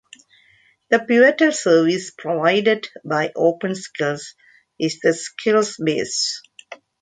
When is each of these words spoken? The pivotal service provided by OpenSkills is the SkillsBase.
The 0.89 0.97
pivotal 0.97 1.51
service 1.51 2.09
provided 2.09 2.89
by 3.05 3.27
OpenSkills 3.37 4.33
is 4.79 4.99
the 4.99 5.09
SkillsBase. 5.09 6.41